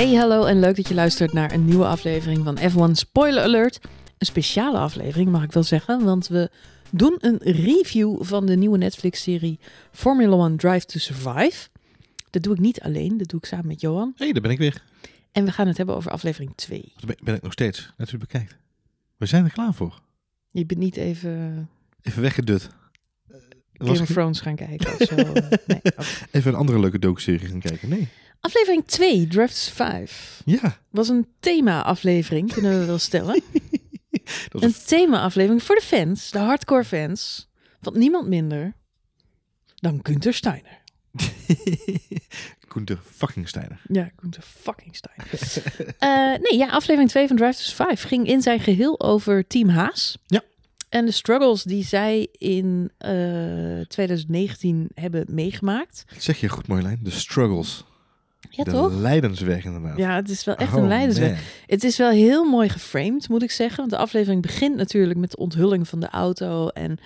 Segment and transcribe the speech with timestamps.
[0.00, 3.80] Hey, hallo en leuk dat je luistert naar een nieuwe aflevering van F1 Spoiler Alert.
[4.18, 6.50] Een speciale aflevering, mag ik wel zeggen, want we
[6.90, 9.58] doen een review van de nieuwe Netflix-serie
[9.92, 11.68] Formula One Drive to Survive.
[12.30, 14.12] Dat doe ik niet alleen, dat doe ik samen met Johan.
[14.16, 14.82] Hé, hey, daar ben ik weer.
[15.32, 16.92] En we gaan het hebben over aflevering 2.
[16.96, 18.56] Dat ben, ik nog steeds, net u bekijkt.
[19.16, 20.00] We zijn er klaar voor.
[20.50, 21.68] Je bent niet even
[22.02, 22.68] Even weggedut.
[23.72, 25.14] Game of Thrones gaan kijken of zo.
[25.66, 26.04] nee, oké.
[26.30, 27.88] Even een andere leuke docu-serie gaan kijken.
[27.88, 28.08] Nee.
[28.40, 30.78] Aflevering 2, Drive to Survive, Ja.
[30.90, 33.42] was een thema-aflevering, kunnen we wel stellen.
[34.48, 37.48] Dat Een is thema-aflevering voor de fans, de hardcore fans,
[37.80, 38.74] van niemand minder
[39.74, 40.78] dan Gunther Steiner.
[42.68, 43.80] Koenter fucking Steiner.
[43.88, 45.26] Ja, Gunther fucking Steiner.
[45.98, 50.18] Eh, nee, ja, aflevering 2 van to Survive ging in zijn geheel over Team Haas.
[50.26, 50.42] Ja.
[50.88, 56.04] En de struggles die zij in eh, 2019 hebben meegemaakt.
[56.12, 56.98] Dat zeg je goed, Marjolein.
[57.02, 57.84] De struggles.
[58.50, 58.92] Ja, de toch?
[58.94, 59.96] Leidensweg inderdaad.
[59.96, 61.30] Ja, het is wel echt Oh, een leidersweg.
[61.30, 61.38] man.
[61.66, 63.76] Het is wel heel mooi geframed, moet ik zeggen.
[63.76, 66.68] Want de aflevering begint natuurlijk met de onthulling van de auto.
[66.68, 66.98] En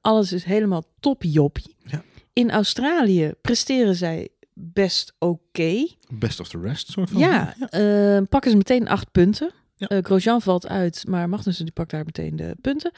[0.00, 1.74] alles is helemaal toppie-joppie.
[1.84, 2.02] Ja.
[2.32, 5.86] In Australië presteren zij best oké.
[6.08, 7.20] Best of the rest, soort van.
[7.20, 9.50] Ja, eh, pakken ze meteen acht punten.
[9.76, 9.86] Ja.
[9.86, 12.90] Eh, Grosjean valt uit, maar Magnussen die pakt daar meteen de punten.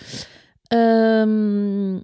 [0.67, 2.01] Ehm,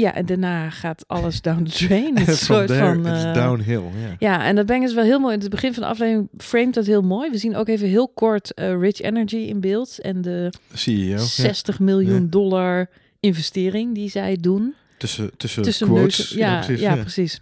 [0.00, 2.18] ja, en daarna gaat alles down the drain.
[2.18, 3.06] Het soort van...
[3.06, 3.82] eh, downhill.
[3.82, 4.14] Ja.
[4.18, 5.34] ja, en dat ze wel heel mooi.
[5.34, 7.30] In het begin van de aflevering framed dat heel mooi.
[7.30, 10.00] We zien ook even heel kort eh, Rich Energy in beeld.
[10.00, 11.04] En de CEO.
[11.08, 11.18] ja.
[11.18, 12.26] 60 miljoen Ja.
[12.30, 12.90] dollar
[13.20, 14.74] investering die zij doen.
[14.98, 16.18] Tussen, tussen, Tussen quotes.
[16.18, 16.80] neus- Ja, precies.
[16.82, 17.40] ja, precies.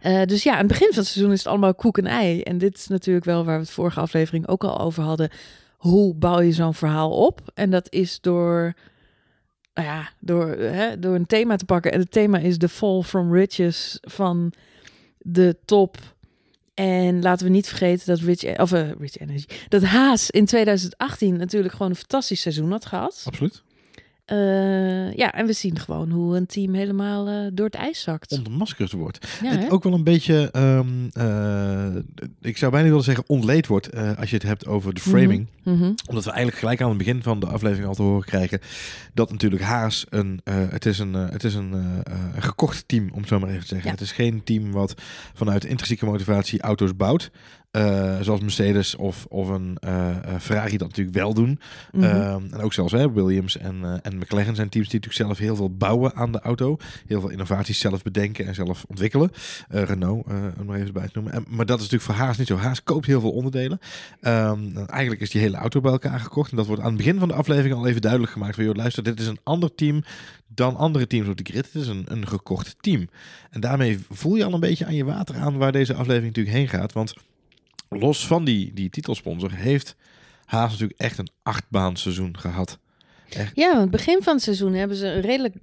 [0.00, 2.40] Eh, dus ja, aan het begin van het seizoen is het allemaal koek en ei.
[2.40, 5.30] En dit is natuurlijk wel waar we het vorige aflevering ook al over hadden.
[5.76, 7.40] Hoe bouw je zo'n verhaal op?
[7.54, 8.74] En dat is door,
[9.76, 11.92] nou ja, door, hè, door een thema te pakken.
[11.92, 14.52] En het thema is de fall from riches van
[15.18, 15.98] de top.
[16.74, 21.36] En laten we niet vergeten dat Rich, of, eh, Rich Energy, dat Haas in 2018
[21.36, 23.22] natuurlijk gewoon een fantastisch seizoen had gehad.
[23.24, 23.62] Absoluut.
[24.26, 28.32] Eh, ja, en we zien gewoon hoe een team helemaal eh, door het ijs zakt.
[28.32, 29.26] Ontmaskerd wordt.
[29.42, 31.96] Ja, ook wel een beetje, ehm, eh,
[32.40, 35.46] ik zou bijna willen zeggen ontleed wordt als je het hebt over de framing.
[35.62, 35.92] Mhm.
[36.08, 38.60] Omdat we eigenlijk gelijk aan het begin van de aflevering al te horen krijgen
[39.14, 43.28] dat natuurlijk Haas een, het is een, het is een, een gekocht team, om het
[43.28, 43.86] zo maar even te zeggen.
[43.86, 43.92] Ja.
[43.94, 44.94] Het is geen team wat
[45.34, 47.30] vanuit intrinsieke motivatie auto's bouwt.
[47.76, 51.60] Eh, zoals Mercedes of, of een eh, Ferrari dat natuurlijk wel doen.
[51.92, 52.04] Mhm.
[52.04, 55.56] Ehm, en ook zelfs hè, Williams en, en McLaren zijn teams die natuurlijk zelf heel
[55.56, 56.76] veel bouwen aan de auto.
[57.06, 59.30] Heel veel innovaties zelf bedenken en zelf ontwikkelen.
[59.68, 60.26] Renault,
[60.58, 61.32] om maar even bij te noemen.
[61.32, 62.56] En, maar dat is natuurlijk voor Haas niet zo.
[62.56, 63.78] Haas koopt heel veel onderdelen.
[64.20, 66.50] Ehm, en eigenlijk is die hele auto bij elkaar gekocht.
[66.50, 68.54] En dat wordt aan het begin van de aflevering al even duidelijk gemaakt.
[68.54, 70.04] Van, joh, luister, dit is een ander team
[70.46, 71.72] dan andere teams op de grid.
[71.72, 73.08] Het is een, een gekocht team.
[73.50, 76.56] En daarmee voel je al een beetje aan je water aan waar deze aflevering natuurlijk
[76.56, 76.92] heen gaat.
[76.92, 77.14] Want
[77.88, 79.96] los van die, die titelsponsor heeft
[80.44, 82.78] Haas natuurlijk echt een achtbaanseizoen gehad.
[83.54, 85.54] Ja, want het begin van het seizoen hebben ze een redelijk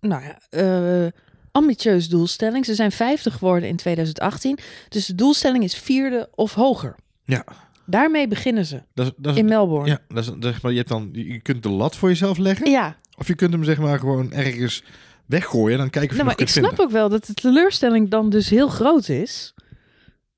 [0.00, 1.10] nou ja, eh,
[1.52, 2.64] ambitieus doelstelling.
[2.64, 4.58] Ze zijn 50 geworden in 2018.
[4.88, 6.96] Dus de doelstelling is vierde of hoger.
[7.24, 7.44] Ja.
[7.86, 9.88] Daarmee beginnen ze Dat, in Melbourne.
[9.88, 12.70] ja, dat is, zeg maar, je, hebt dan, je kunt de lat voor jezelf leggen.
[12.70, 14.84] Ja, Of je kunt hem zeg maar gewoon ergens
[15.26, 15.72] weggooien.
[15.72, 16.84] En dan kijken of je nou, maar ik snap vinden.
[16.84, 19.54] ook wel dat de teleurstelling dan dus heel groot is.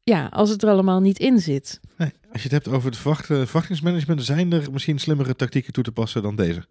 [0.04, 1.81] Ja, als het er allemaal niet in zit.
[1.97, 5.84] Nee, als je het hebt over het verwacht, verwachtingsmanagement, zijn er misschien slimmere tactieken toe
[5.84, 6.65] te passen dan deze.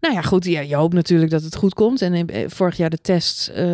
[0.00, 0.44] Nou ja, goed.
[0.44, 2.02] Ja, je hoopt natuurlijk dat het goed komt.
[2.02, 3.66] En eh, vorig jaar de tests eh,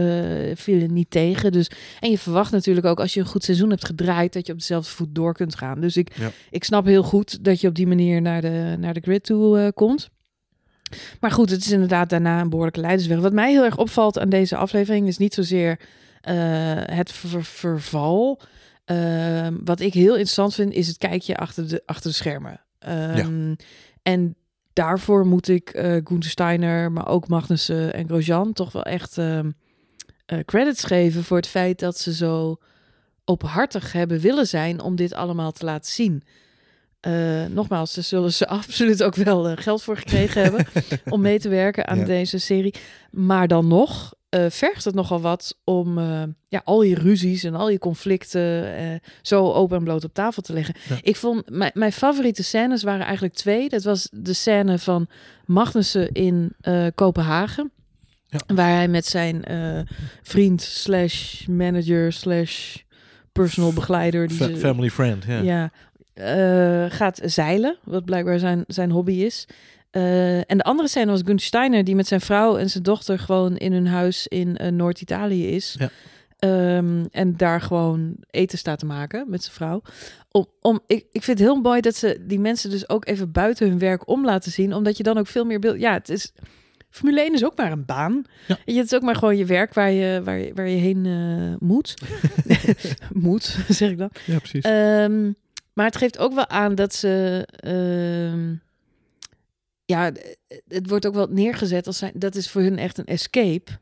[0.55, 1.53] vielen niet tegen.
[1.53, 1.71] Dus,
[2.01, 4.33] en je verwacht natuurlijk ook als je een goed seizoen hebt gedraaid...
[4.33, 5.81] dat je op dezelfde voet door kunt gaan.
[5.81, 6.31] Dus ik, Ja.
[6.51, 9.59] ik snap heel goed dat je op die manier naar de, naar de grid toe
[9.59, 10.09] eh, komt.
[11.21, 13.19] Maar goed, het is inderdaad daarna een behoorlijke leidersweg.
[13.19, 15.07] Wat mij heel erg opvalt aan deze aflevering...
[15.07, 15.81] is niet zozeer
[16.91, 18.41] het ver- verval...
[18.87, 22.61] Ehm, wat ik heel interessant vind, is het kijkje achter de, achter de schermen.
[22.79, 23.55] Ehm,
[24.03, 24.37] En
[24.73, 25.71] daarvoor moet ik
[26.05, 29.51] Gunther Steiner, maar ook Magnussen en Grosjean toch wel echt ehm,
[30.27, 32.57] eh, credits geven voor het feit dat ze zo
[33.25, 36.23] openhartig hebben willen zijn om dit allemaal te laten zien.
[37.01, 40.67] Eh, nogmaals, daar zullen ze absoluut ook wel geld voor gekregen hebben
[41.15, 42.05] om mee te werken aan Ja.
[42.05, 42.75] deze serie.
[43.11, 47.55] Maar dan nog eh, vergt het nogal wat om eh, ja, al je ruzies en
[47.55, 50.75] al je conflicten eh, zo open en bloot op tafel te leggen.
[50.89, 50.97] Ja.
[51.03, 53.69] Ik vond mijn, favoriete scènes waren eigenlijk twee.
[53.69, 55.07] Dat was de scène van
[55.45, 56.53] Magnussen in
[56.95, 57.71] Kopenhagen.
[58.27, 58.55] Ja.
[58.55, 59.45] Waar hij met zijn
[60.23, 62.77] vriend slash manager slash
[63.33, 65.71] personal begeleider die ze- family friend, ja.
[66.15, 69.47] ja, gaat zeilen, wat blijkbaar zijn, zijn hobby is.
[69.97, 73.19] Eh, en de andere scène was Gunther Steiner, die met zijn vrouw en zijn dochter
[73.19, 75.77] gewoon in hun huis in eh, Noord-Italië is.
[75.79, 75.91] Ja.
[76.39, 79.83] Ehm, en daar gewoon eten staat te maken met zijn vrouw.
[80.31, 83.33] Om, om, ik, ik vind het heel mooi dat ze die mensen dus ook even
[83.33, 84.75] buiten hun werk om laten zien.
[84.75, 85.81] Omdat je dan ook veel meer beeld...
[85.81, 86.33] Ja, het is...
[86.91, 88.23] Formule 1 is ook maar een baan.
[88.47, 88.59] Ja.
[88.65, 91.07] Je, het is ook maar gewoon je werk waar je, waar je, waar je heen
[91.07, 91.95] eh, moet.
[93.29, 94.11] moet, zeg ik dan.
[94.25, 94.65] Ja, precies.
[94.65, 95.33] Ehm,
[95.73, 97.47] maar het geeft ook wel aan dat ze.
[97.57, 98.55] ehm,
[99.87, 100.13] ja,
[100.69, 102.13] het wordt ook wel neergezet als zijn.
[102.15, 103.79] Dat is voor hun echt een escape.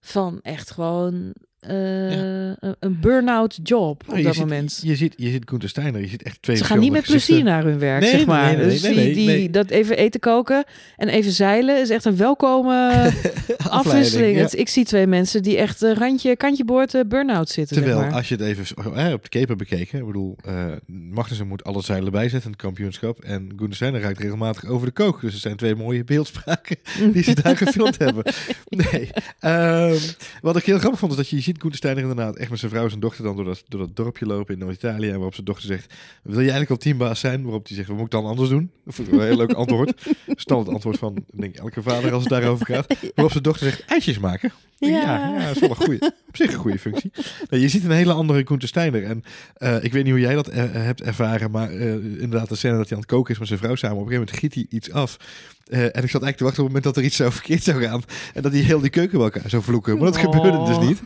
[0.00, 1.34] Van echt gewoon.
[1.68, 4.80] Eh, een, een burn-out job op Nou, dat ziet, moment.
[4.82, 7.42] Je ziet, je ziet Gunther Steiner, je ziet echt twee Ze gaan niet met plezier
[7.42, 8.46] naar hun werk, Nee, zeg maar.
[8.46, 10.64] nee, nee, dus nee, die, dat even eten koken
[10.96, 13.12] en even zeilen is echt een welkome
[13.68, 14.36] afwisseling.
[14.38, 14.48] ja.
[14.50, 17.76] Ik zie twee mensen die echt eh, randje, kantje boord, eh, burn-out zitten.
[17.76, 18.16] Terwijl, zeg maar.
[18.16, 22.12] als je het even op de keper bekeken, ik bedoel, eh Magnussen moet alle zeilen
[22.12, 25.20] bijzetten in het kampioenschap en Gunther Steiner raakt regelmatig over de kook.
[25.20, 26.76] Dus er zijn twee mooie beeldspraken
[27.12, 28.24] die ze daar gefilmd hebben.
[28.68, 29.10] Nee.
[29.40, 29.96] Ehm,
[30.40, 32.70] wat ik heel grappig vond, is dat je, je ziet Steiner inderdaad echt met zijn
[32.70, 35.08] vrouw en zijn dochter dan door dat, door dat dorpje lopen in Noord-Italië.
[35.08, 37.42] En waarop zijn dochter zegt, wil je eigenlijk al teambaas zijn?
[37.42, 38.70] Waarop hij zegt, wat moet ik dan anders doen?
[38.96, 40.02] Een heel leuk antwoord.
[40.26, 42.96] Standaard antwoord van, denk ik, elke vader als het daarover gaat.
[43.14, 44.52] Waarop zijn dochter zegt, ijsjes maken.
[44.78, 45.44] Ja, ja, Ja.
[45.46, 47.10] dat is wel een goeie, op zich een goede functie.
[47.50, 49.04] Nou, je ziet een hele andere Gunther Steiner.
[49.04, 49.22] En
[49.56, 52.76] eh, ik weet niet hoe jij dat eh, hebt ervaren, maar eh, inderdaad de scène
[52.76, 53.96] dat hij aan het koken is met zijn vrouw samen.
[53.96, 55.16] Op een gegeven moment giet hij iets af.
[55.64, 57.62] Eh, en ik zat eigenlijk te wachten op het moment dat er iets zo verkeerd
[57.62, 58.02] zou gaan.
[58.34, 59.98] En dat hij heel die keuken bij elkaar zou vloeken.
[59.98, 60.32] Maar dat Oh.
[60.34, 61.02] gebeurde dus niet.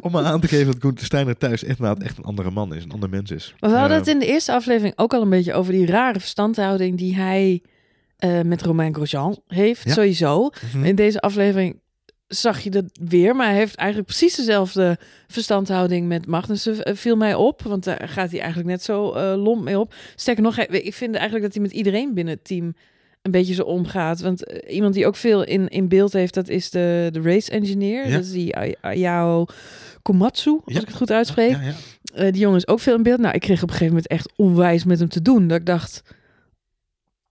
[0.00, 2.84] Om maar aan te geven dat Gunther Steiner thuis echt, echt een andere man is.
[2.84, 3.54] Een ander mens is.
[3.60, 5.86] Maar we hadden Eh, het in de eerste aflevering ook al een beetje over die
[5.86, 7.62] rare verstandhouding die hij
[8.16, 9.92] eh, met Romain Grosjean heeft, Ja.
[9.92, 10.50] sowieso.
[10.74, 10.84] mhm.
[10.84, 11.80] In deze aflevering
[12.28, 17.16] zag je dat weer, maar hij heeft eigenlijk precies dezelfde verstandhouding met Magnussen, eh, viel
[17.16, 17.62] mij op.
[17.62, 19.94] Want daar gaat hij eigenlijk net zo eh lomp mee op.
[20.16, 22.74] Sterker nog, ik vind eigenlijk dat hij met iedereen binnen het team
[23.22, 24.20] een beetje zo omgaat.
[24.20, 27.50] Want eh, iemand die ook veel in, in beeld heeft, dat is de, de race
[27.50, 28.06] engineer.
[28.08, 28.12] Ja.
[28.16, 29.46] Dat is die Ay- Ayao
[30.02, 30.80] Komatsu, als Ja.
[30.80, 31.50] ik het goed uitspreek.
[31.50, 32.30] Ja, ja.
[32.30, 33.20] Die jongen is ook veel in beeld.
[33.20, 35.48] Nou, ik kreeg op een gegeven moment echt onwijs met hem te doen.
[35.48, 36.02] Dat ik dacht,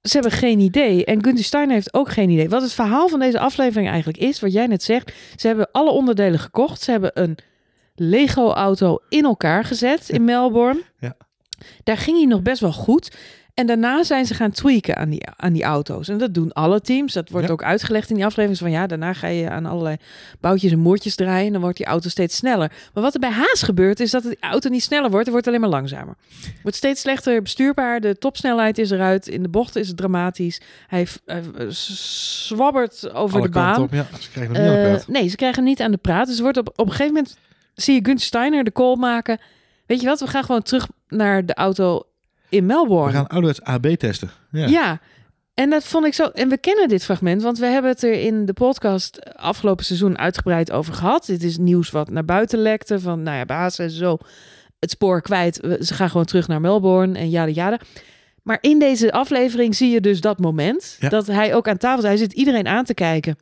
[0.07, 1.05] ze hebben geen idee.
[1.05, 2.49] En Gunther Steiner heeft ook geen idee.
[2.49, 5.13] Wat het verhaal van deze aflevering eigenlijk is, wat jij net zegt.
[5.35, 6.81] Ze hebben alle onderdelen gekocht.
[6.81, 7.37] Ze hebben een
[7.95, 10.81] Lego-auto in elkaar gezet in Melbourne.
[10.99, 11.15] Ja.
[11.83, 13.15] Daar ging hij nog best wel goed.
[13.55, 16.07] En daarna zijn ze gaan tweaken aan die, aan die auto's.
[16.07, 17.13] En dat doen alle teams.
[17.13, 17.53] Dat wordt Ja.
[17.53, 18.59] ook uitgelegd in die aflevering.
[18.59, 19.95] Van ja, daarna ga je aan allerlei
[20.39, 21.45] boutjes en moertjes draaien.
[21.45, 22.71] En dan wordt die auto steeds sneller.
[22.93, 25.23] Maar wat er bij Haas gebeurt, is dat de auto niet sneller wordt.
[25.25, 26.15] Het wordt alleen maar langzamer.
[26.61, 27.99] Wordt steeds slechter bestuurbaar.
[27.99, 29.27] De topsnelheid is eruit.
[29.27, 30.61] In de bochten is het dramatisch.
[30.87, 31.07] Hij,
[31.69, 33.81] zwabbert over Alle de baan.
[33.81, 33.93] op.
[33.93, 35.07] Ja, ze krijgen hem niet aan de Eh, praat.
[35.07, 36.27] nee, ze krijgen hem niet aan de praat.
[36.27, 37.37] Dus wordt op, op een gegeven moment
[37.73, 39.39] zie je Gunther Steiner de call maken.
[39.85, 42.03] Weet je wat, we gaan gewoon terug naar de auto
[42.55, 43.11] in Melbourne.
[43.11, 44.29] We gaan ouderwets AB testen.
[44.51, 44.67] Ja.
[44.67, 44.99] Ja.
[45.53, 46.23] En dat vond ik zo.
[46.23, 50.17] En we kennen dit fragment, want we hebben het er in de podcast afgelopen seizoen
[50.17, 51.25] uitgebreid over gehad.
[51.25, 52.99] Dit is nieuws wat naar buiten lekte.
[52.99, 54.17] Van nou ja, baas en zo
[54.79, 55.59] het spoor kwijt.
[55.61, 57.79] We- Ze gaan gewoon terug naar Melbourne en jade jade.
[58.43, 61.09] Maar in deze aflevering zie je dus dat moment Ja.
[61.09, 62.09] dat hij ook aan tafel zit.
[62.09, 63.37] Hij zit iedereen aan te kijken.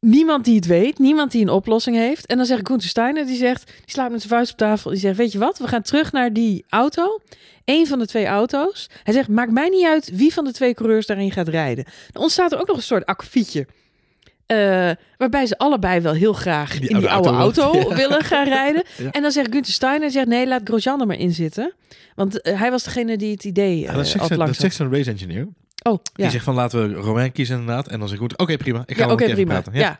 [0.00, 2.26] Niemand die het weet, niemand die een oplossing heeft.
[2.26, 4.90] En dan zegt Gunther Steiner, die zegt, die slaat met zijn vuist op tafel.
[4.90, 7.20] Die zegt, weet je wat, we gaan terug naar die auto.
[7.64, 8.90] Eén van de twee auto's.
[9.02, 11.84] Hij zegt, maakt mij niet uit wie van de twee coureurs daarin gaat rijden.
[12.12, 13.66] Dan ontstaat er ook nog een soort akkefietje.
[14.46, 17.96] Eh, waarbij ze allebei wel heel graag In die in die oude auto auto, wil.
[18.08, 18.82] willen gaan rijden.
[18.96, 19.10] Ja.
[19.10, 21.74] En dan zegt Gunther Steiner, zegt, nee, laat Grosjean er maar in zitten.
[22.14, 24.56] Want eh, hij was degene die het idee Ja, uh, dat, zegt al zijn, dat
[24.56, 25.48] zegt race engineer.
[25.90, 27.88] Oh, Die zegt van laten we Romain kiezen inderdaad.
[27.88, 28.82] En dan zegt goed, oké prima.
[28.86, 29.50] Ik ga Ja, Kevin prima.
[29.60, 29.72] praten.
[29.74, 29.98] Ja.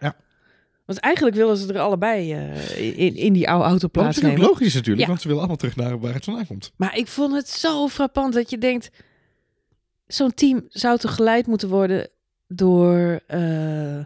[0.84, 4.40] Want eigenlijk willen ze er allebei eh, in, in die oude auto zich ook plaatsnemen.
[4.40, 6.72] logisch natuurlijk, want ze willen allemaal terug naar waar het vandaan komt.
[6.76, 8.90] Maar ik vond het zo frappant dat je denkt...
[10.06, 12.08] Zo'n team zou toch geleid moeten worden
[12.46, 13.20] door...
[13.26, 13.98] eh,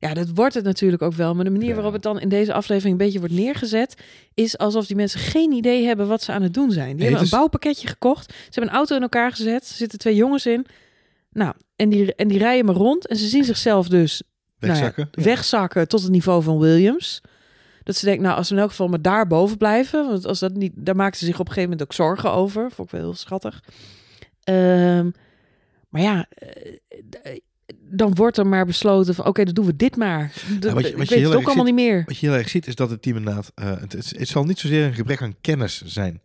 [0.00, 1.34] ja, dat wordt het natuurlijk ook wel.
[1.34, 3.94] Maar de manier waarop het dan in deze aflevering een beetje wordt neergezet...
[4.34, 6.86] is alsof die mensen geen idee hebben wat ze aan het doen zijn.
[6.86, 8.32] Die Nee, hebben het een bouwpakketje gekocht.
[8.32, 9.68] Ze hebben een auto in elkaar gezet.
[9.68, 10.66] Er zitten twee jongens in.
[11.30, 13.06] Nou, en die, en die rijden maar rond.
[13.06, 14.22] En ze zien zichzelf dus
[14.58, 15.08] nou ja, Wegzakken.
[15.12, 15.22] Ja.
[15.22, 17.20] wegzakken tot het niveau van Williams.
[17.82, 20.38] Dat ze denkt, nou, als we in elk geval maar daar boven blijven, want als
[20.38, 22.70] dat niet, daar maakte ze zich op een gegeven moment ook zorgen over.
[22.70, 23.62] Vond ik wel heel schattig.
[24.44, 25.10] Ehm,
[25.88, 26.72] maar ja, eh,
[27.22, 27.38] eh,
[27.90, 30.32] dan wordt er maar besloten van, oké, dan doen we dit maar.
[30.60, 32.02] De, Ja, wat je- ik wat je weet het ook erg allemaal niet meer.
[32.06, 33.52] Wat je heel erg ziet is dat het team inderdaad...
[33.54, 36.20] eh, het, het, het zal niet zozeer een gebrek aan kennis zijn.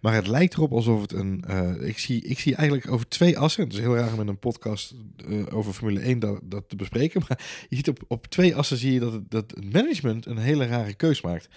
[0.00, 1.44] Maar het lijkt erop alsof het een...
[1.46, 3.64] eh, ik, zie, ik zie eigenlijk over twee assen...
[3.64, 4.94] Het is heel raar om in een podcast
[5.28, 7.22] eh, over Formule 1 dat, dat te bespreken.
[7.28, 10.38] Maar je ziet op, op twee assen zie je dat het, dat het management een
[10.38, 11.48] hele rare keus maakt.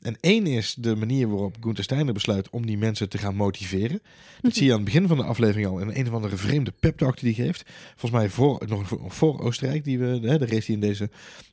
[0.00, 4.00] En één is de manier waarop Gunther Steiner besluit om die mensen te gaan motiveren.
[4.40, 6.72] Dat zie je aan het begin van de aflevering al in een of andere vreemde
[6.80, 7.62] pep talk die hij geeft.
[7.96, 11.10] Volgens mij voor, nog voor, voor Oostenrijk, die we, hè, de race die in deze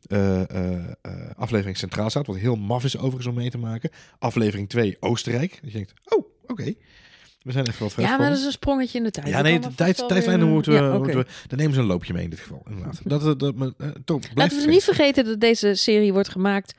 [0.08, 2.28] eh, eh, eh, aflevering centraal staat.
[2.28, 3.90] Wat heel maf is overigens om mee te maken.
[4.20, 5.60] Aflevering 2, Oostenrijk.
[5.62, 6.74] Dat je denkt, oh, oké.
[7.44, 9.28] We zijn even wat Ja, maar dat is een sprongetje in de tijd.
[9.28, 11.26] Ja, nee, de tijd, wel tijdlijnen weer- moeten we, Ja, moeten we...
[11.48, 13.02] Dan nemen ze een loopje mee in dit geval, inderdaad.
[13.10, 16.74] Dat, dat, dat, maar, blijf Laten we niet vergeten dat deze serie wordt gemaakt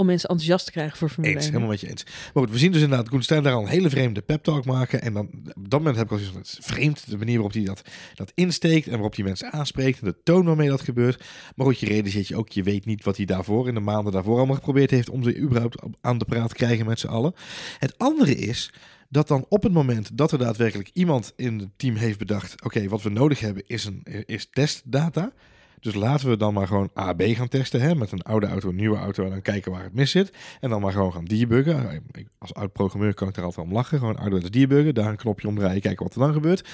[0.00, 1.52] om mensen enthousiast te krijgen voor Formule Eens, 1.
[1.52, 2.04] helemaal met je eens.
[2.04, 5.02] Maar goed, we zien dus inderdaad Koen daar al een hele vreemde pep talk maken.
[5.02, 7.34] En dan, op dat moment heb ik al zoiets van, het is vreemd de manier
[7.34, 7.82] waarop hij dat,
[8.14, 8.86] dat insteekt.
[8.86, 10.00] En waarop hij mensen aanspreekt.
[10.00, 11.24] En de toon waarmee dat gebeurt.
[11.56, 14.12] Maar goed, je realiseert je ook, je weet niet wat hij daarvoor, in de maanden
[14.12, 15.10] daarvoor allemaal geprobeerd heeft.
[15.10, 17.34] Om ze überhaupt aan de praat te krijgen met z'n allen.
[17.78, 18.72] Het andere is
[19.08, 22.64] dat dan op het moment dat er daadwerkelijk iemand in het team heeft bedacht.
[22.64, 25.32] Oké, wat we nodig hebben is, een, is testdata.
[25.80, 27.80] Dus laten we dan maar gewoon AB gaan testen.
[27.80, 27.94] Hè?
[27.94, 29.24] Met een oude auto, een nieuwe auto.
[29.24, 30.32] En dan kijken waar het mis zit.
[30.60, 32.02] En dan maar gewoon gaan debuggen.
[32.12, 33.98] Ik- Als oud programmeur kan ik daar altijd om lachen.
[33.98, 34.94] Gewoon ouderwets debuggen.
[34.94, 35.80] Daar een knopje omdraaien.
[35.80, 36.68] Kijken wat er dan gebeurt.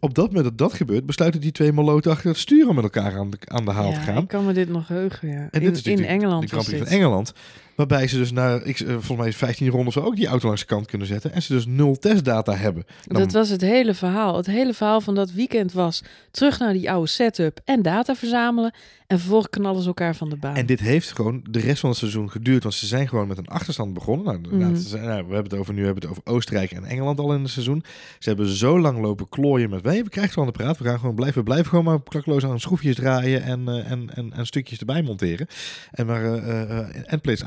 [0.00, 2.84] Op dat moment dat dat gebeurt, besluiten die twee maloten achter het stuur om met
[2.84, 4.22] elkaar aan de, aan de haal te gaan.
[4.22, 5.34] ik kan me dit nog heugen, ja.
[5.34, 7.32] En in, dit is in Engeland de Grand Prix van Engeland.
[7.76, 10.60] Waarbij ze dus na, ik, eh, volgens mij 15 ronden zo ook die auto langs
[10.60, 11.32] de kant kunnen zetten.
[11.32, 12.84] En ze dus nul testdata hebben.
[13.06, 14.36] Dan- Dat was het hele verhaal.
[14.36, 18.72] Het hele verhaal van dat weekend was terug naar die oude setup en data verzamelen.
[19.06, 20.54] En vervolgens knallen ze elkaar van de baan.
[20.56, 22.62] En dit heeft gewoon de rest van het seizoen geduurd.
[22.62, 24.24] Want ze zijn gewoon met een achterstand begonnen.
[24.24, 25.04] Nou, Mhm.
[25.06, 27.50] nou, we hebben het over nu hebben het over Oostenrijk en Engeland al in het
[27.50, 27.84] seizoen.
[28.18, 30.02] Ze hebben zo lang lopen klooien met wij.
[30.02, 30.78] We krijgen het wel aan de praat.
[30.78, 34.10] We gaan gewoon blijven, we blijven gewoon maar klakloos aan schroefjes draaien en, eh, en,
[34.14, 35.46] en, en stukjes erbij monteren.
[35.90, 37.44] En maar eh, eh, endplates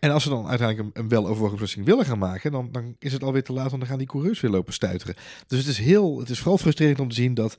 [0.00, 3.12] En als ze dan uiteindelijk een, een weloverwogen beslissing willen gaan maken, dan, dan is
[3.12, 3.68] het alweer te laat.
[3.68, 5.14] Want dan gaan die coureurs weer lopen stuiteren.
[5.46, 7.56] Dus het is heel, het is vooral frustrerend om te zien dat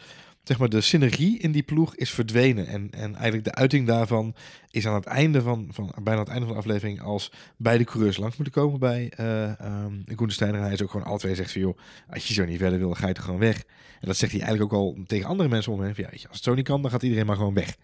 [0.48, 2.68] zeg maar, de synergie in die ploeg is verdwenen.
[2.68, 4.36] En, en eigenlijk de uiting daarvan
[4.72, 8.18] is aan het einde van, van bijna het einde van de aflevering als beide coureurs
[8.18, 9.52] langs moeten komen bij eh
[9.86, 10.56] um, Koenstein.
[10.56, 11.78] En hij is ook gewoon twee zegt van joh,
[12.10, 13.64] als je zo niet verder wil, ga je toch gewoon weg.
[14.00, 16.44] En dat zegt hij eigenlijk ook al tegen andere mensen om hem Ja, als het
[16.44, 17.76] zo niet kan, dan gaat iedereen maar gewoon weg.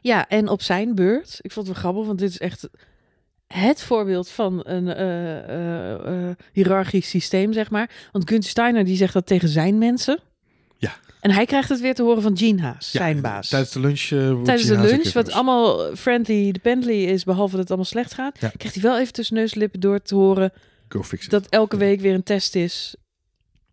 [0.00, 2.68] Ja, en op zijn beurt, ik vond het wel grappig, want dit is echt
[3.52, 7.90] het voorbeeld van een eh, eh, eh, hiërarchisch systeem, zeg maar.
[8.12, 10.18] Want Gunther Steiner die zegt dat tegen zijn mensen.
[10.76, 10.92] Ja.
[11.20, 13.48] En hij krijgt het weer te horen van Gene Haas, Ja, zijn baas.
[13.48, 14.00] Tijdens de lunch.
[14.44, 18.14] Tijdens de Gene lunch, wat allemaal friendly de Bentley is, behalve dat het allemaal slecht
[18.14, 18.52] gaat, Ja.
[18.56, 20.52] krijgt hij wel even tussen neus en lippen door te horen
[20.88, 21.30] Go fix it.
[21.30, 22.94] dat elke week weer een test is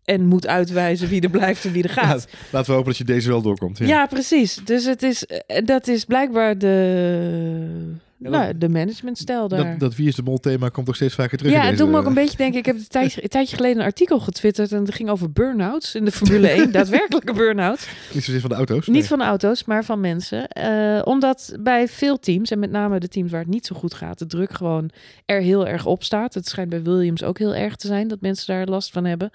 [0.04, 2.26] en moet uitwijzen wie er blijft en wie er gaat.
[2.30, 3.78] Ja, laten we hopen dat je deze wel doorkomt.
[3.78, 3.86] Ja.
[3.86, 4.54] Ja, precies.
[4.64, 5.26] Dus het is,
[5.64, 9.70] dat is blijkbaar de, Ja, nou, dat- de managementstijl daar.
[9.70, 11.52] Dat, dat Wie is de Mol thema komt toch steeds vaker terug.
[11.52, 12.58] ja, het doet me ook een beetje denken.
[12.58, 15.94] Ik heb een tijdje, een tijdje geleden een artikel getwitterd en het ging over burn-outs
[15.94, 16.72] in de Formule 1.
[16.80, 17.88] daadwerkelijke burn-outs.
[18.14, 18.86] Niet zozeer van de auto's.
[18.86, 19.04] Niet nee.
[19.04, 20.48] van de auto's, maar van mensen.
[20.48, 23.94] Eh, omdat bij veel teams, en met name de teams waar het niet zo goed
[23.94, 24.90] gaat, de druk gewoon
[25.24, 26.34] er heel erg op staat.
[26.34, 29.30] Het schijnt bij Williams ook heel erg te zijn dat mensen daar last van hebben.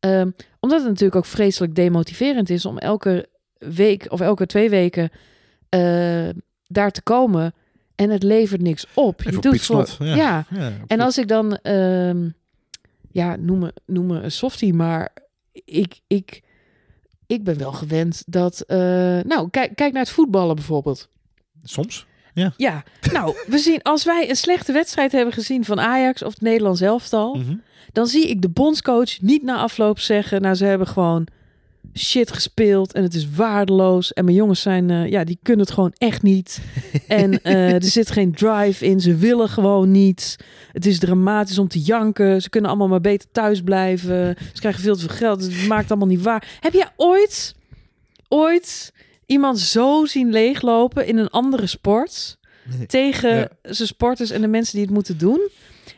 [0.00, 5.10] Ehm, omdat het natuurlijk ook vreselijk demotiverend is om elke week of elke twee weken
[5.68, 6.28] eh,
[6.66, 7.54] daar te komen
[8.02, 9.20] en het levert niks op.
[9.22, 10.14] En voor Piet Slot, ja.
[10.14, 10.46] ja.
[10.50, 12.28] Ja, En als ik dan, ehm,
[13.10, 15.12] ja, noem me, noem me een softie, maar
[15.64, 16.42] ik, ik,
[17.26, 18.78] ik ben wel gewend dat, eh,
[19.20, 21.08] nou, kijk, kijk naar het voetballen bijvoorbeeld.
[21.62, 22.06] Soms.
[22.56, 22.82] Ja,
[23.12, 26.80] nou, we zien, als wij een slechte wedstrijd hebben gezien van Ajax of het Nederlands
[26.80, 27.54] elftal, Mhm.
[27.92, 31.26] dan zie ik de bondscoach niet na afloop zeggen, nou, ze hebben gewoon
[31.94, 35.74] shit gespeeld en het is waardeloos en mijn jongens zijn, eh, ja, die kunnen het
[35.74, 36.60] gewoon echt niet.
[37.06, 40.36] En eh, er zit geen drive in, ze willen gewoon niet.
[40.72, 44.36] Het is dramatisch om te janken, ze kunnen allemaal maar beter thuis blijven.
[44.52, 46.58] Ze krijgen veel te veel geld, het maakt allemaal niet waar.
[46.60, 47.54] Heb jij ooit,
[48.28, 48.92] ooit
[49.26, 52.38] iemand zo zien leeglopen in een andere sport?
[52.78, 52.86] Nee.
[52.86, 53.48] tegen Ja.
[53.62, 55.48] zijn sporters en de mensen die het moeten doen.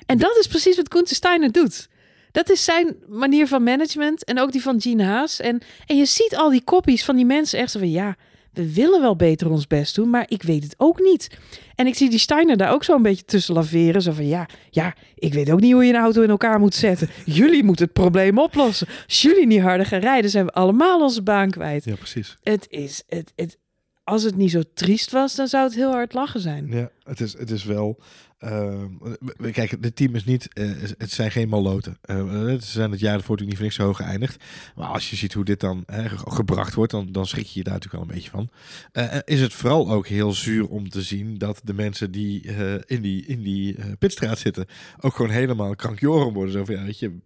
[0.06, 1.88] En dat is precies wat Koen Steiner doet.
[2.34, 5.40] Dat is zijn manier van management en ook die van Gene Haas.
[5.40, 7.90] En, en je ziet al die koppies van die mensen echt zo van...
[7.90, 8.16] ja,
[8.52, 11.38] we willen wel beter ons best doen, maar ik weet het ook niet.
[11.74, 14.02] En ik zie die Steiner daar ook zo een beetje tussen laveren.
[14.02, 16.74] Zo van, ja, ja, ik weet ook niet hoe je een auto in elkaar moet
[16.74, 17.08] zetten.
[17.24, 18.86] Jullie moeten het probleem oplossen.
[19.06, 21.84] Als jullie niet harder gaan rijden, zijn we allemaal onze baan kwijt.
[21.84, 22.36] Ja, precies.
[22.42, 23.58] Het is, het, het,
[24.04, 26.66] als het niet zo triest was, dan zou het heel hard lachen zijn.
[26.70, 27.98] Ja, het is, het is wel.
[28.38, 30.48] We- kijk, het team is niet.
[30.52, 31.98] eh, het zijn geen maloten.
[32.02, 32.16] Eh,
[32.48, 34.44] ze zijn het jaar ervoor natuurlijk niet voor niks zo hoog geëindigd.
[34.76, 37.58] Maar als je ziet hoe dit dan eh, ge- gebracht wordt, dan, dan schrik je
[37.58, 38.48] je daar natuurlijk wel een beetje van.
[39.24, 42.42] Is het vooral ook heel zuur om te zien dat de mensen die
[42.86, 44.66] in die, in die pitstraat zitten,
[45.00, 46.52] ook gewoon helemaal krankjoren worden.
[46.52, 47.16] Zo van, ja, weet je,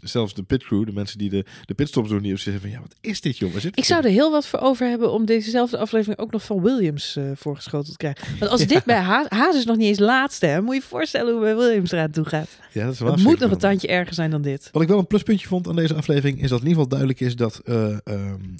[0.00, 2.80] zelfs de pitcrew, de mensen die de, de pitstops doen, die ook zeggen van, ja,
[2.80, 6.18] wat is dit, zit Ik zou er heel wat voor over hebben om dezezelfde aflevering
[6.20, 8.38] ook nog van Williams voorgeschoteld te krijgen.
[8.38, 10.86] Want als dit bij Haas, Haas is nog niet eens laatste, hè, Moet je je
[10.86, 12.58] voorstellen hoe bij Williams eraan toe gaat.
[12.72, 14.68] Ja, dat is wel Het moet nog een tandje erger zijn dan dit.
[14.72, 17.20] Wat ik wel een pluspuntje vond aan deze aflevering is dat in ieder geval duidelijk
[17.20, 17.60] is dat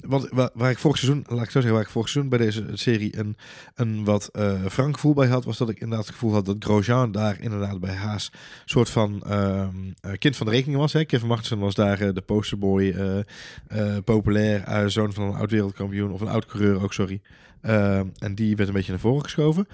[0.07, 2.45] wat, waar, waar ik vorig seizoen, laat ik zo zeggen, waar ik vorig seizoen bij
[2.45, 3.37] deze serie een,
[3.75, 6.55] een wat eh frank gevoel bij had, was dat ik inderdaad het gevoel had dat
[6.59, 8.31] Grosjean daar inderdaad bij Haas
[8.65, 10.93] soort van ehm, eh, kind van de rekening was.
[10.93, 11.05] Hè.
[11.05, 12.95] Kevin Magnussen was daar de posterboy,
[14.03, 17.21] populair, zoon van een oud wereldkampioen of een oud coureur ook, sorry.
[17.61, 19.67] Ehm, en die werd een beetje naar voren geschoven.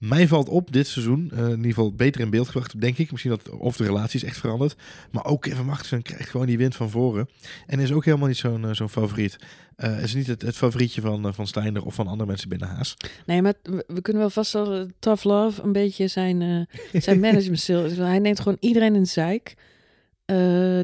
[0.00, 3.10] Mij valt op dit seizoen, eh, in ieder geval beter in beeld gebracht, denk ik.
[3.10, 4.76] Misschien dat of de relatie is echt veranderd.
[5.10, 7.28] Maar ook Kevin Magnussen krijgt gewoon die wind van voren.
[7.66, 9.36] En is ook helemaal niet zo'n eh, zo'n favoriet.
[9.76, 12.96] Eh is niet het, het favorietje van, van Steiner of van andere mensen binnen Haas.
[13.26, 17.96] Nee, maar we, kunnen wel vaststellen Tough Love een beetje zijn, zijn management is.
[17.96, 19.54] Hij neemt gewoon iedereen in de zeik.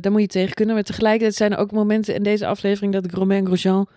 [0.00, 0.74] Daar moet je tegen kunnen.
[0.74, 3.88] Maar tegelijkertijd zijn er ook momenten in deze aflevering dat ik Romain Grosjean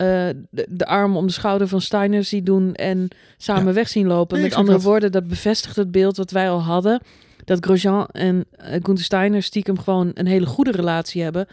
[0.00, 0.06] eh,
[0.50, 3.72] de, de arm om de schouder van Steiner zie doen en samen Ja.
[3.72, 4.38] weg zien lopen.
[4.38, 4.86] Nee, Met andere dat.
[4.86, 7.02] woorden, dat bevestigt het beeld wat wij al hadden.
[7.44, 11.46] Dat Grosjean en uh, Gunther Steiner stiekem gewoon een hele goede relatie hebben.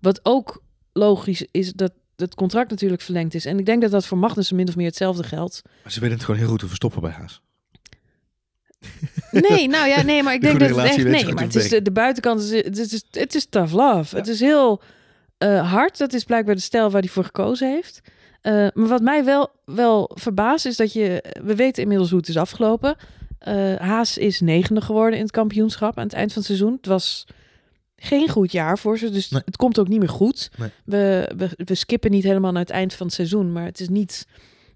[0.00, 0.62] Wat ook
[0.92, 3.44] logisch is dat het contract natuurlijk verlengd is.
[3.44, 5.62] En ik denk dat dat voor Magnussen min of meer hetzelfde geldt.
[5.82, 7.40] Maar ze weten het gewoon heel goed te verstoppen bij Haas.
[9.30, 11.04] Nee, nou ja, nee, maar ik De denk dat het echt...
[11.04, 14.16] Nee, maar het is de, de buitenkant, is, het, is, het is tough love.
[14.16, 14.82] Het is heel
[15.38, 15.98] eh, hard.
[15.98, 18.00] Dat is blijkbaar de stijl waar hij voor gekozen heeft.
[18.40, 21.24] Eh, maar wat mij wel, wel verbaast is dat je...
[21.44, 22.96] We weten inmiddels hoe het is afgelopen.
[23.38, 26.72] Eh, Haas is negende geworden in het kampioenschap aan het eind van het seizoen.
[26.76, 27.26] Het was
[27.96, 29.42] geen goed jaar voor ze, dus Nee.
[29.44, 30.50] het komt ook niet meer goed.
[30.56, 30.70] Nee.
[30.84, 33.88] We, we, we skippen niet helemaal naar het eind van het seizoen, maar het is
[33.88, 34.26] niet...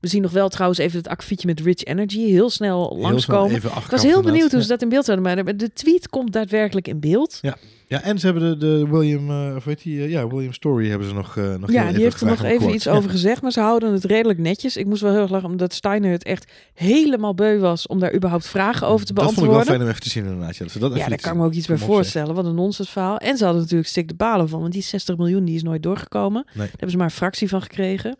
[0.00, 2.98] We zien nog wel trouwens even het akkefietje met Rich Energy heel snel Heel snel
[3.10, 3.56] langskomen.
[3.56, 5.44] Ik was heel benieuwd hoe ze dat in beeld zouden maken.
[5.44, 7.38] Maar de tweet komt daadwerkelijk in beeld.
[7.86, 10.88] Ja, en ze hebben de, de William, eh of weet die, eh, ja, William Story
[10.88, 12.74] hebben ze nog, eh nog Ja, die heeft er nog even kort.
[12.74, 12.92] iets Ja.
[12.92, 13.42] over gezegd.
[13.42, 14.76] Maar ze houden het redelijk netjes.
[14.76, 18.14] Ik moest wel heel erg lachen omdat Steiner het echt helemaal beu was om daar
[18.14, 19.74] überhaupt vragen over te Dat vond ik wel beantwoorden.
[19.74, 20.56] fijn om even te zien inderdaad.
[20.56, 22.34] Ja, dat dat Ja, daar kan ik me ook iets bij voorstellen.
[22.34, 23.16] Wat een nonsens verhaal.
[23.18, 24.60] En ze hadden natuurlijk stik de balen van.
[24.60, 26.44] Want die 60 miljoen die is nooit doorgekomen.
[26.54, 28.16] Daar hebben ze maar een fractie van gekregen.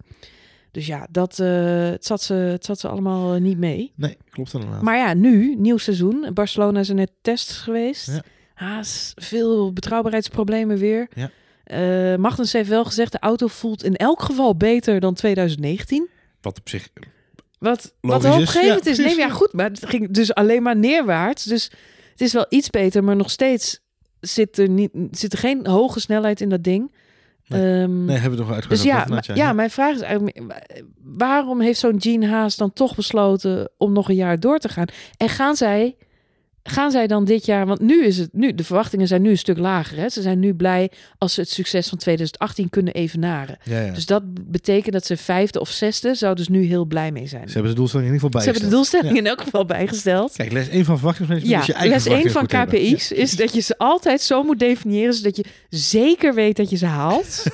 [0.71, 3.93] Dus ja, dat, eh, het, zat ze, het zat ze allemaal eh, niet mee.
[3.97, 4.83] Nee, klopt inderdaad.
[4.83, 6.31] Maar ja, nu, nieuw seizoen.
[6.35, 8.07] Barcelona is er net test geweest.
[8.07, 8.23] Ja.
[8.55, 11.09] Haas, veel betrouwbaarheidsproblemen weer.
[11.15, 11.31] Ja.
[11.65, 16.09] Eh, Magnus heeft wel gezegd, de auto voelt in elk geval beter dan 2019.
[16.41, 16.89] Wat op zich...
[17.59, 18.55] Wat, wat Logisch is.
[18.55, 18.99] hoopgevend Ja, is.
[18.99, 19.29] Nee, ja.
[19.29, 21.45] goed, maar het ging dus alleen maar neerwaarts.
[21.45, 21.65] Dus
[22.11, 23.81] het is wel iets beter, maar nog steeds
[24.21, 26.93] zit er, niet, zit er geen hoge snelheid in dat ding.
[27.51, 27.83] Nee.
[27.83, 28.83] Ehm, Nee, hebben we nog uitgelegd.
[28.83, 30.41] dus ja, maar- ja, mijn vraag is eigenlijk,
[31.05, 34.87] waarom heeft zo'n Gene Haas dan toch besloten om nog een jaar door te gaan?
[35.17, 35.97] En gaan zij,
[36.63, 39.39] gaan zij dan dit jaar, want nu is het, nu, de verwachtingen zijn nu een
[39.39, 39.97] stuk lager.
[39.97, 40.09] Hè?
[40.09, 43.59] Ze zijn nu blij als ze het succes van 2018 kunnen evenaren.
[43.65, 43.93] Ja, ja.
[43.93, 47.47] Dus dat betekent dat ze vijfde of zesde, zou dus nu heel blij mee zijn.
[47.47, 49.03] Ze hebben de doelstelling in ieder geval Ze hebben de bijgesteld.
[49.03, 50.33] doelstelling in elk geval bijgesteld.
[50.37, 52.47] Kijk, les 1 van verwachtingsmanagement Ja, is je eigen les 1 van.
[52.47, 56.77] KPI's is dat je ze altijd zo moet definiëren, zodat je zeker weet dat je
[56.77, 57.45] ze haalt.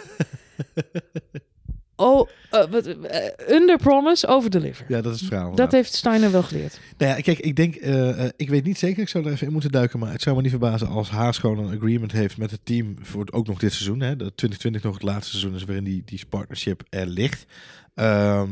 [1.97, 2.29] oh,
[2.71, 4.85] wat, eh, under promise, over deliver.
[4.89, 5.55] Ja, dat is het verhaal.
[5.55, 6.81] Dat heeft Steiner wel geleerd.
[6.99, 9.53] Nou ja, kijk, ik denk, eh, ik weet niet zeker, ik zou er even in
[9.53, 12.51] moeten duiken, maar het zou me niet verbazen als Haas gewoon een agreement heeft met
[12.51, 14.01] het team voor het- ook nog dit seizoen.
[14.01, 17.47] Hè, dat 2020 nog het laatste seizoen is waarin die, die partnership er ligt.
[17.95, 18.49] Ehm,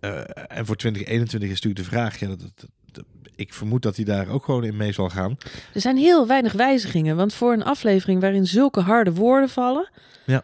[0.00, 3.04] eh, en voor 2021 is natuurlijk de vraag, ja, dat, dat- dat-
[3.36, 5.36] ik vermoed dat hij daar ook gewoon in mee zal gaan.
[5.74, 9.90] Er zijn heel weinig wijzigingen, want voor een aflevering waarin zulke harde woorden vallen.
[10.26, 10.42] Ja.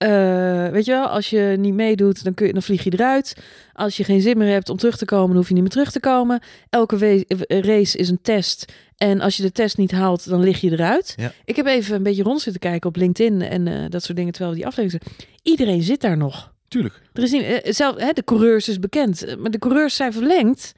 [0.00, 3.36] Eh, weet je wel, als je niet meedoet, dan, kun je, dan vlieg je eruit.
[3.72, 5.72] Als je geen zin meer hebt om terug te komen, dan hoef je niet meer
[5.72, 6.40] terug te komen.
[6.70, 8.72] Elke eh, race is een test.
[8.96, 11.14] En als je de test niet haalt, dan lig je eruit.
[11.16, 11.32] Ja.
[11.44, 14.32] Ik heb even een beetje rond zitten kijken op LinkedIn en eh, dat soort dingen,
[14.32, 15.28] terwijl we die aflevering zijn.
[15.42, 16.52] Iedereen zit daar nog.
[16.68, 17.02] Tuurlijk.
[17.12, 20.72] Er is niet, zelf, hè, de coureurs is bekend, maar de coureurs zijn verlengd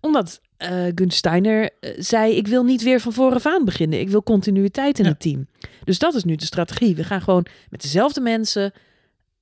[0.00, 0.40] omdat
[0.94, 4.00] Gun Steiner eh, zei: Ik wil niet weer van vooraf aan beginnen.
[4.00, 5.10] Ik wil continuïteit in Ja.
[5.10, 5.46] het team.
[5.84, 6.94] Dus dat is nu de strategie.
[6.96, 8.72] We gaan gewoon met dezelfde mensen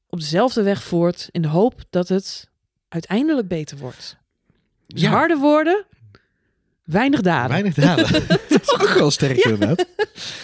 [0.09, 1.29] op dezelfde weg voort.
[1.31, 2.51] In de hoop dat het
[2.89, 4.17] uiteindelijk beter wordt.
[4.87, 5.11] Dus Ja.
[5.11, 5.85] harde woorden,
[6.87, 7.51] weinig daden.
[7.51, 8.13] Weinig daden.
[8.49, 9.87] dat is ook wel sterk inderdaad.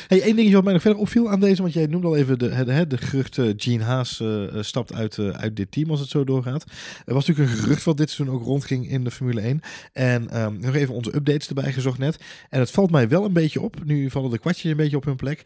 [0.08, 2.38] Hey, één dingetje wat mij nog verder opviel aan deze, want jij noemde al even
[2.38, 6.00] de, de, de, gerucht eh, Gene Haas eh, eh, stapt uit, uit dit team als
[6.00, 6.64] het zo doorgaat.
[7.04, 9.60] Er was natuurlijk een gerucht wat dit seizoen ook rondging in de Formule 1.
[9.92, 12.18] En ehm, nog even onze updates erbij gezocht net.
[12.50, 15.04] En het valt mij wel een beetje op, nu vallen de kwartjes een beetje op
[15.04, 15.42] hun plek.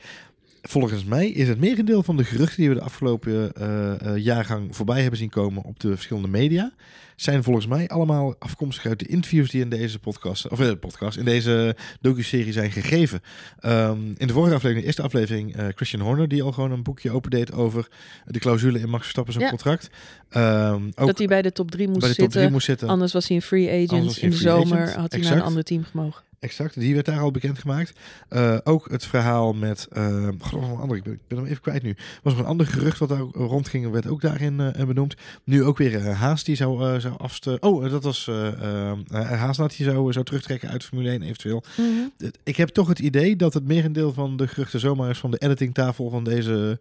[0.68, 4.76] Volgens mij is het merendeel van de geruchten die we de afgelopen eh, eh, jaargang
[4.76, 6.72] voorbij hebben zien komen op de verschillende media,
[7.16, 11.18] zijn volgens mij allemaal afkomstig uit de interviews die in deze podcast, of uh, podcast,
[11.18, 13.20] in deze docu-serie zijn gegeven.
[13.60, 16.82] Um, in de vorige aflevering, de eerste aflevering, uh, Christian Horner, die al gewoon een
[16.82, 17.88] boekje opendeed over
[18.24, 19.50] de clausule in Max Verstappen zijn Ja.
[19.50, 19.90] contract.
[20.30, 22.30] Um, ook dat hij bij de top 3 moest de zitten.
[22.30, 22.88] 3 moest zitten.
[22.88, 24.16] Anders was hij een free agent.
[24.16, 24.96] In de zomer agent.
[24.96, 26.22] had hij naar een ander team gemogen.
[26.38, 27.98] Exact, die werd daar al bekendgemaakt.
[28.28, 29.88] Eh ook het verhaal met.
[29.96, 31.96] Uh, God, een ander, ik ben, ik ben hem even kwijt nu.
[32.22, 35.14] Was nog een ander gerucht wat daar rondging, werd ook daarin uh, benoemd.
[35.44, 37.56] Nu ook weer uh, Haas die zou, uh, zou afste.
[37.60, 41.62] Oh, dat was uh, Haas dat hij zou, zou terugtrekken uit Formule 1 eventueel.
[41.76, 42.30] Mhm.
[42.44, 45.38] Ik heb toch het idee dat het merendeel van de geruchten zomaar eens van de
[45.38, 46.80] editingtafel van deze.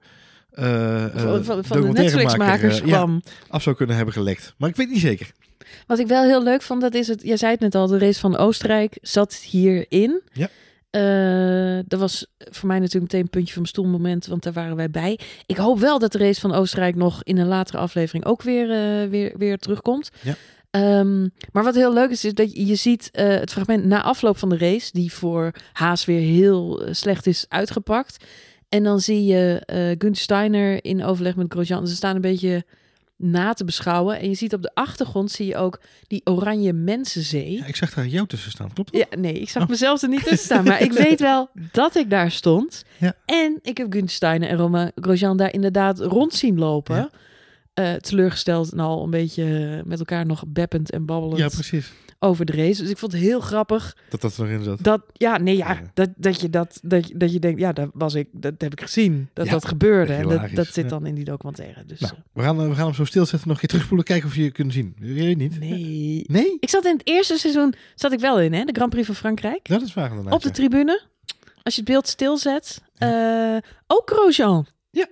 [0.60, 3.22] Uh, van, van, van de Netflix-makers kwam.
[3.24, 4.54] Ja, af zou kunnen hebben gelekt.
[4.58, 5.32] Maar ik weet niet zeker.
[5.88, 7.22] Wat ik wel heel leuk vond, dat is het.
[7.22, 10.22] Jij zei het net al, de race van Oostenrijk zat hierin.
[10.34, 10.50] Ja.
[10.92, 14.76] Uh, dat was voor mij natuurlijk meteen een puntje van mijn stoelmoment, want daar waren
[14.76, 15.20] wij bij.
[15.46, 18.70] Ik hoop wel dat de race van Oostenrijk nog in een latere aflevering ook weer,
[18.70, 20.10] uh, weer, weer terugkomt.
[20.22, 20.36] Ja.
[21.00, 24.02] Um, maar wat heel leuk is, is dat je, je ziet uh, het fragment na
[24.02, 28.26] afloop van de race, die voor Haas weer heel slecht is uitgepakt.
[28.70, 29.62] En dan zie je
[29.98, 31.88] Gunther Steiner in overleg met Grosjean.
[31.88, 32.66] Ze staan een beetje
[33.18, 34.20] na te beschouwen.
[34.20, 37.52] En je ziet op de achtergrond zie je ook die oranje mensenzee.
[37.52, 39.08] Ja, ik zag daar jou tussen staan, klopt dat?
[39.10, 39.70] Ja, nee, ik zag oh.
[39.70, 40.64] mezelf er niet tussen staan.
[40.64, 42.84] Maar ik weet wel dat ik daar stond.
[42.98, 43.14] Ja.
[43.26, 46.96] En ik heb Gunther Steiner en Romain Grosjean daar inderdaad rond zien lopen.
[46.96, 47.10] Ja.
[47.80, 51.92] Uh, teleurgesteld en al een beetje met elkaar nog beppend en babbelend Ja, precies.
[52.20, 52.82] Over de race.
[52.82, 53.98] Dus ik vond het heel grappig.
[54.10, 54.84] Dat dat erin zat.
[54.84, 55.82] Dat, ja, nee, ja, Ja.
[55.94, 58.72] Dat, dat, je dat, dat, je- dat je denkt, ja, dat was ik, dat heb
[58.72, 59.30] ik gezien.
[59.34, 60.14] Dat Ja, dat gebeurde.
[60.14, 60.90] En dat, zit ja.
[60.90, 61.86] dan in die documentaire.
[61.86, 64.06] Dus Nou, eh, we gaan, eh, we gaan hem zo stilzetten, nog een keer terugspoelen,
[64.06, 64.96] kijken of je je kunt zien.
[65.00, 65.60] Je weet niet.
[65.60, 66.24] nee.
[66.28, 66.58] Nee?
[66.60, 68.64] Ik zat in het eerste seizoen, zat ik wel in, hè?
[68.64, 69.68] De Grand Prix van Frankrijk.
[69.68, 70.12] Dat is waar.
[70.30, 70.54] Op de ja.
[70.54, 71.02] tribune.
[71.64, 72.82] Als je het beeld stilzet.
[72.96, 74.66] eh ook Grosjean.
[74.92, 75.08] Ja.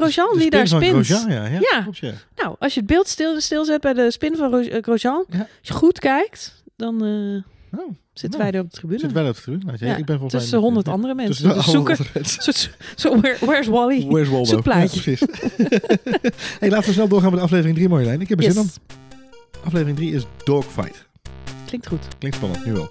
[0.00, 0.84] Grosjean De die daar spint.
[1.06, 1.44] Grosjean, ja.
[1.46, 1.82] Ja, Ja.
[1.82, 2.12] klopt, ja.
[2.36, 5.24] Nou, als je het beeld stil, stilzet bij de spin van eh, Grosjean.
[5.30, 5.38] Ja.
[5.38, 7.42] Als je goed kijkt, dan eh,
[7.80, 8.98] Oh, zitten Nou, wij er op de tribune.
[8.98, 9.64] zit wel op de tribune.
[9.64, 10.66] Nou, ja, Ja, ik ben volgens tussen mij...
[10.66, 11.34] honderd ja, andere mensen.
[11.34, 12.42] tussen de Dus zoeken, andere mensen.
[12.42, 14.06] zo, zo, zo, where- where's Wally?
[14.06, 14.44] Where's Waldo?
[14.44, 15.10] Zo'n plaatje.
[15.10, 15.20] Ja, precies.
[16.60, 18.20] hey, laten we snel doorgaan met aflevering 3, Marjolein.
[18.20, 18.54] Ik heb er Yes.
[18.54, 18.70] zin in.
[19.64, 21.06] Aflevering 3 is Dogfight.
[21.66, 22.02] Klinkt goed.
[22.18, 22.90] Klinkt spannend, nu wel.